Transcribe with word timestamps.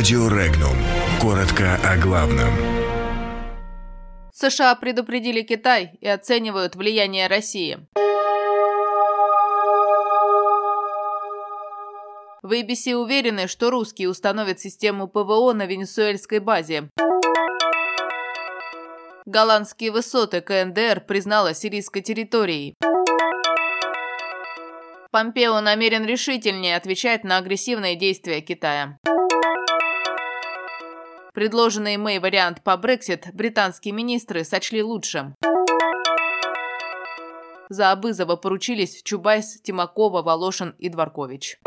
Радио 0.00 0.28
Регнум. 0.28 0.78
Коротко 1.20 1.78
о 1.84 1.98
главном. 1.98 2.48
США 4.32 4.74
предупредили 4.74 5.42
Китай 5.42 5.98
и 6.00 6.08
оценивают 6.08 6.74
влияние 6.74 7.26
России. 7.26 7.86
В 12.42 12.50
ABC 12.50 12.94
уверены, 12.94 13.46
что 13.46 13.68
русские 13.68 14.08
установят 14.08 14.58
систему 14.58 15.06
ПВО 15.06 15.52
на 15.52 15.66
венесуэльской 15.66 16.38
базе. 16.38 16.88
Голландские 19.26 19.90
высоты 19.90 20.40
КНДР 20.40 21.04
признала 21.06 21.52
сирийской 21.52 22.00
территорией. 22.00 22.74
Помпео 25.10 25.60
намерен 25.60 26.06
решительнее 26.06 26.76
отвечать 26.76 27.22
на 27.22 27.36
агрессивные 27.36 27.96
действия 27.96 28.40
Китая. 28.40 28.98
Предложенный 31.32 31.96
Мэй 31.96 32.18
вариант 32.18 32.62
по 32.62 32.76
Брексит 32.76 33.28
британские 33.32 33.94
министры 33.94 34.44
сочли 34.44 34.82
лучшим. 34.82 35.36
За 37.68 37.92
Абызова 37.92 38.34
поручились 38.34 39.00
Чубайс, 39.02 39.60
Тимакова, 39.62 40.22
Волошин 40.22 40.74
и 40.78 40.88
Дворкович. 40.88 41.60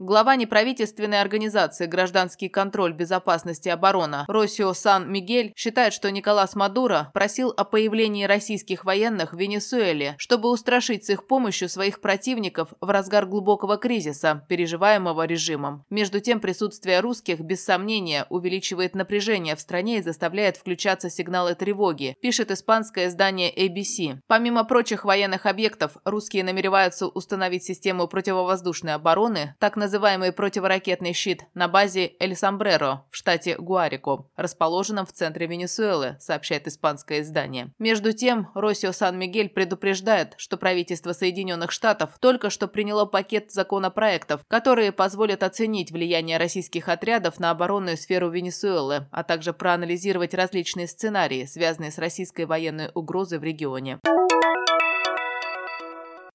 Глава 0.00 0.36
неправительственной 0.36 1.20
организации 1.20 1.86
«Гражданский 1.86 2.48
контроль 2.48 2.92
безопасности 2.92 3.66
и 3.66 3.72
оборона» 3.72 4.26
Росио 4.28 4.72
Сан-Мигель 4.72 5.52
считает, 5.56 5.92
что 5.92 6.08
Николас 6.12 6.54
Мадуро 6.54 7.10
просил 7.12 7.52
о 7.56 7.64
появлении 7.64 8.24
российских 8.24 8.84
военных 8.84 9.32
в 9.32 9.36
Венесуэле, 9.36 10.14
чтобы 10.16 10.52
устрашить 10.52 11.04
с 11.04 11.10
их 11.10 11.26
помощью 11.26 11.68
своих 11.68 12.00
противников 12.00 12.74
в 12.80 12.88
разгар 12.88 13.26
глубокого 13.26 13.76
кризиса, 13.76 14.46
переживаемого 14.48 15.26
режимом. 15.26 15.84
Между 15.90 16.20
тем, 16.20 16.38
присутствие 16.38 17.00
русских, 17.00 17.40
без 17.40 17.64
сомнения, 17.64 18.24
увеличивает 18.30 18.94
напряжение 18.94 19.56
в 19.56 19.60
стране 19.60 19.98
и 19.98 20.02
заставляет 20.02 20.58
включаться 20.58 21.10
сигналы 21.10 21.56
тревоги, 21.56 22.16
пишет 22.22 22.52
испанское 22.52 23.08
издание 23.08 23.52
ABC. 23.52 24.20
Помимо 24.28 24.62
прочих 24.62 25.04
военных 25.04 25.44
объектов, 25.46 25.96
русские 26.04 26.44
намереваются 26.44 27.08
установить 27.08 27.64
систему 27.64 28.06
противовоздушной 28.06 28.94
обороны, 28.94 29.56
так 29.58 29.74
называемую 29.74 29.87
называемый 29.88 30.32
противоракетный 30.32 31.14
щит 31.14 31.46
на 31.54 31.66
базе 31.66 32.12
Эль 32.20 32.36
Самбреро 32.36 33.06
в 33.10 33.16
штате 33.16 33.56
Гуарико, 33.56 34.28
расположенном 34.36 35.06
в 35.06 35.12
центре 35.12 35.46
Венесуэлы, 35.46 36.18
сообщает 36.20 36.68
испанское 36.68 37.22
издание. 37.22 37.72
Между 37.78 38.12
тем, 38.12 38.50
Росио 38.54 38.92
Сан-Мигель 38.92 39.48
предупреждает, 39.48 40.34
что 40.36 40.58
правительство 40.58 41.14
Соединенных 41.14 41.72
Штатов 41.72 42.10
только 42.20 42.50
что 42.50 42.68
приняло 42.68 43.06
пакет 43.06 43.50
законопроектов, 43.50 44.42
которые 44.46 44.92
позволят 44.92 45.42
оценить 45.42 45.90
влияние 45.90 46.36
российских 46.36 46.90
отрядов 46.90 47.40
на 47.40 47.50
оборонную 47.50 47.96
сферу 47.96 48.28
Венесуэлы, 48.28 49.06
а 49.10 49.24
также 49.24 49.54
проанализировать 49.54 50.34
различные 50.34 50.86
сценарии, 50.86 51.46
связанные 51.46 51.90
с 51.90 51.96
российской 51.96 52.44
военной 52.44 52.90
угрозой 52.92 53.38
в 53.38 53.42
регионе. 53.42 54.00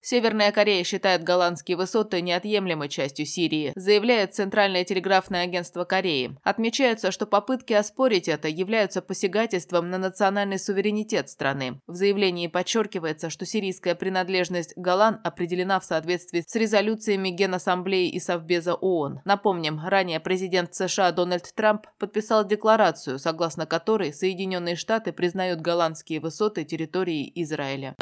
Северная 0.06 0.52
Корея 0.52 0.84
считает 0.84 1.23
голландские 1.23 1.78
высоты 1.78 2.20
неотъемлемой 2.20 2.90
частью 2.90 3.26
Сирии, 3.26 3.72
заявляет 3.78 4.36
Центральное 4.36 4.84
телеграфное 4.84 5.44
агентство 5.44 5.86
Кореи. 5.86 6.38
Отмечается, 6.44 7.10
что 7.10 7.26
попытки 7.26 7.72
оспорить 7.72 8.28
это 8.28 8.50
являются 8.50 9.02
посягательством 9.02 9.90
на 9.90 9.98
национальный 9.98 10.60
суверенитет 10.60 11.30
страны. 11.30 11.80
В 11.88 11.95
заявлении 11.95 12.48
подчеркивается, 12.48 13.30
что 13.30 13.45
сирийская 13.45 13.95
принадлежность 13.95 14.73
Голланд 14.76 15.26
определена 15.26 15.80
в 15.80 15.86
соответствии 15.86 16.44
с 16.45 16.54
резолюциями 16.54 17.30
Генассамблеи 17.30 18.10
и 18.10 18.20
Совбеза 18.20 18.73
ООН. 18.73 19.22
Напомним, 19.23 19.80
ранее 19.88 20.20
президент 20.20 20.76
США 20.76 21.14
Дональд 21.14 21.50
Трамп 21.56 21.88
подписал 21.98 22.45
декларацию, 22.45 23.20
согласно 23.20 23.66
которой 23.66 24.11
Соединенные 24.11 24.76
Штаты 24.76 25.14
признают 25.14 25.61
голландские 25.61 26.20
высоты 26.20 26.66
территорией 26.66 27.32
Израиля. 27.36 27.95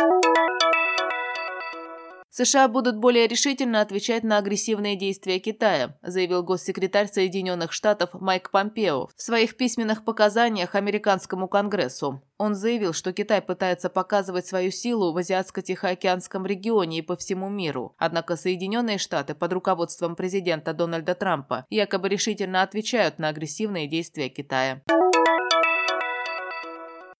США 2.34 2.69
будут 2.69 2.96
более 2.96 3.28
решительно 3.28 3.81
отвечать 3.81 4.24
на 4.24 4.38
агрессивные 4.38 4.96
действия 4.96 5.38
Китая, 5.40 5.97
заявил 6.02 6.44
госсекретарь 6.44 7.08
Соединенных 7.08 7.74
Штатов 7.74 8.12
Майк 8.14 8.52
Помпео 8.52 9.09
в 9.14 9.22
своих 9.22 9.58
письменных 9.58 10.06
показаниях 10.06 10.75
американскому 10.75 11.50
Конгрессу. 11.50 12.24
Он 12.38 12.56
заявил, 12.56 12.94
что 12.94 13.12
Китай 13.12 13.42
пытается 13.42 13.90
показывать 13.90 14.47
свою 14.47 14.72
силу 14.72 15.12
в 15.12 15.18
Азиатско-Тихоокеанском 15.18 16.46
регионе 16.46 17.00
и 17.00 17.02
по 17.02 17.18
всему 17.18 17.50
миру. 17.50 17.96
Однако 17.97 18.38
Соединенные 18.38 18.98
Штаты 18.98 19.36
под 19.36 19.52
руководством 19.52 20.16
президента 20.16 20.74
Дональда 20.74 21.16
Трампа 21.16 21.66
якобы 21.69 22.08
решительно 22.08 22.62
отвечают 22.62 23.19
на 23.19 23.28
агрессивные 23.28 23.88
действия 23.88 24.30
Китая. 24.30 24.81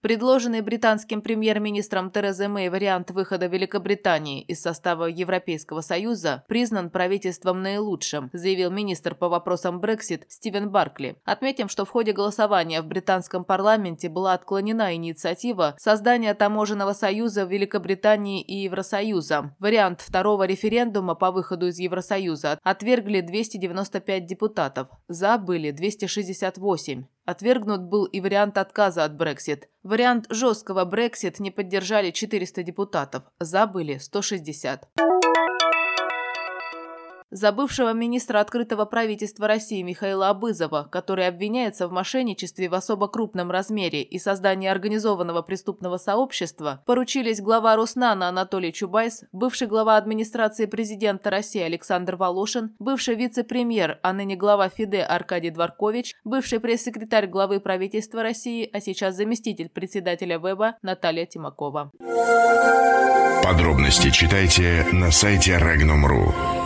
Предложенный 0.02 0.62
британским 0.62 1.22
премьер-министром 1.22 2.10
Терезой 2.10 2.48
Мэй 2.48 2.70
вариант 2.70 3.12
выхода 3.12 3.46
Великобритании 3.46 4.42
из 4.42 4.60
состава 4.60 5.06
Европейского 5.06 5.82
Союза 5.82 6.44
признан 6.48 6.90
правительством 6.90 7.62
наилучшим, 7.62 8.32
заявил 8.34 8.72
министр 8.72 9.14
по 9.14 9.30
вопросам 9.30 9.80
Брексит 9.80 10.26
Стивен 10.28 10.72
Баркли. 10.72 11.18
Отметим, 11.24 11.70
что 11.70 11.86
в 11.86 11.92
ходе 11.92 12.14
голосования 12.14 12.82
в 12.82 12.88
британском 12.88 13.44
парламенте 13.44 14.10
была 14.10 14.34
отклонена 14.34 14.96
инициатива 14.96 15.76
создания 15.78 16.34
таможенного 16.34 16.94
союза 16.94 17.44
Великобритании 17.44 18.42
и 18.42 18.64
Евросоюза. 18.64 19.56
Вариант 19.60 20.02
второго 20.02 20.48
референдума 20.48 21.14
по 21.14 21.30
выходу 21.30 21.68
из 21.68 21.78
Евросоюза 21.78 22.58
отвергли 22.64 23.22
295 23.22 24.26
депутатов, 24.26 24.88
за 25.08 25.38
были 25.38 25.70
268. 25.70 27.06
Отвергнут 27.32 27.84
был 27.84 28.04
и 28.04 28.20
вариант 28.20 28.58
отказа 28.58 29.06
от 29.06 29.16
Брексит. 29.16 29.70
Вариант 29.84 30.26
жесткого 30.30 30.84
Брексит 30.84 31.40
не 31.40 31.50
поддержали 31.50 32.12
400 32.12 32.62
депутатов, 32.62 33.24
за 33.40 33.68
были 33.68 34.00
160. 34.00 34.90
За 37.32 37.54
бывшего 37.54 37.94
министра 37.94 38.42
открытого 38.42 38.84
правительства 38.84 39.48
России 39.48 39.82
Михаила 39.84 40.28
Абызова, 40.28 40.90
который 40.92 41.28
обвиняется 41.28 41.88
в 41.88 41.92
мошенничестве 41.94 42.68
в 42.68 42.74
особо 42.74 43.08
крупном 43.08 43.52
размере 43.52 44.04
и 44.04 44.20
создании 44.20 44.68
организованного 44.68 45.42
преступного 45.42 45.96
сообщества, 45.96 46.84
поручились 46.86 47.40
глава 47.40 47.78
Роснана 47.78 48.28
Анатолий 48.28 48.74
Чубайс, 48.74 49.24
бывший 49.32 49.68
глава 49.68 49.96
администрации 49.96 50.66
президента 50.66 51.30
России 51.30 51.62
Александр 51.62 52.18
Волошин, 52.18 52.76
бывший 52.80 53.16
вице-премьер, 53.16 54.00
а 54.04 54.12
ныне 54.12 54.36
глава 54.36 54.68
ФИДЕ 54.68 55.04
Аркадий 55.04 55.52
Дворкович, 55.52 56.16
бывший 56.26 56.60
пресс-секретарь 56.60 57.28
главы 57.28 57.62
правительства 57.62 58.24
России, 58.24 58.70
а 58.74 58.82
сейчас 58.82 59.16
заместитель 59.16 59.70
председателя 59.70 60.38
ВЭБа 60.38 60.76
Наталья 60.82 61.26
Тимакова. 61.26 61.94
Подробности 63.42 64.10
читайте 64.10 64.86
на 64.92 65.12
сайте 65.12 65.54
Regnum.ru. 65.54 66.61